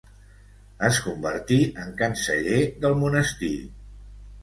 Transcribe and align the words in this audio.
Es 0.87 1.01
convertí 1.09 1.59
en 1.83 1.93
canceller 2.01 2.65
del 2.87 3.01
monestir. 3.07 3.57